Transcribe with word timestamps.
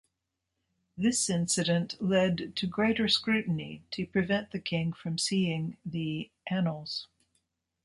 This 0.97 1.29
incident 1.29 2.01
led 2.01 2.55
to 2.55 2.65
greater 2.65 3.07
scrutiny 3.07 3.83
to 3.91 4.07
prevent 4.07 4.49
the 4.49 4.57
king 4.57 4.93
from 4.93 5.19
seeing 5.19 5.77
the 5.85 6.31
"Annals". 6.47 7.07